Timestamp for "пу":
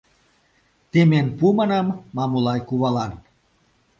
1.37-1.45